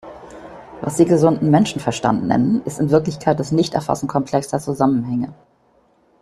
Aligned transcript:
Was 0.81 0.97
Sie 0.97 1.05
gesunden 1.05 1.51
Menschenverstand 1.51 2.23
nennen, 2.27 2.63
ist 2.65 2.79
in 2.79 2.89
Wirklichkeit 2.89 3.39
das 3.39 3.51
Nichterfassen 3.51 4.07
komplexer 4.07 4.59
Zusammenhänge. 4.59 5.31